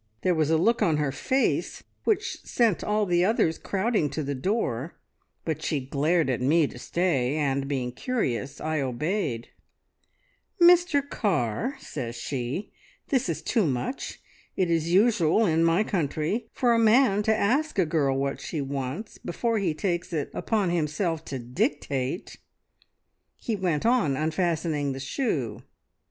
There 0.23 0.33
was 0.33 0.49
a 0.49 0.57
look 0.57 0.81
on 0.81 0.97
her 0.97 1.11
face 1.11 1.83
which 2.05 2.41
sent 2.43 2.83
all 2.83 3.05
the 3.05 3.23
others 3.23 3.59
crowding 3.59 4.09
to 4.09 4.23
the 4.23 4.33
door, 4.33 4.95
but 5.45 5.61
she 5.61 5.79
glared 5.79 6.27
at 6.27 6.41
me 6.41 6.65
to 6.65 6.79
stay, 6.79 7.35
and, 7.37 7.67
being 7.67 7.91
curious, 7.91 8.59
I 8.59 8.79
obeyed. 8.81 9.49
"`Mr 10.59 11.07
Carr,' 11.07 11.75
says 11.79 12.15
she, 12.15 12.71
`this 13.11 13.29
is 13.29 13.43
too 13.43 13.67
much! 13.67 14.19
It 14.57 14.71
is 14.71 14.91
usual 14.91 15.45
in 15.45 15.63
my 15.63 15.83
country 15.83 16.47
for 16.51 16.73
a 16.73 16.79
man 16.79 17.21
to 17.21 17.37
ask 17.37 17.77
a 17.77 17.85
girl 17.85 18.17
what 18.17 18.41
she 18.41 18.59
wants, 18.59 19.19
before 19.19 19.59
he 19.59 19.75
takes 19.75 20.11
it 20.13 20.31
upon 20.33 20.71
himself 20.71 21.23
to 21.25 21.37
dictate!' 21.37 22.37
"He 23.37 23.55
went 23.55 23.85
on 23.85 24.17
unfastening 24.17 24.93
the 24.93 24.99
shoe. 24.99 25.61